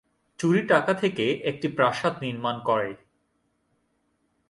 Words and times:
চুরির 0.39 0.65
টাকা 0.67 0.93
থেকে 0.93 1.25
একটি 1.43 1.67
প্রাসাদ 1.67 2.13
নির্মাণ 2.21 2.55
করে। 2.59 2.91